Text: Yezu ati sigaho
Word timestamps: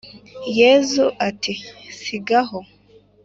Yezu 0.57 1.05
ati 1.27 1.53
sigaho 1.99 2.59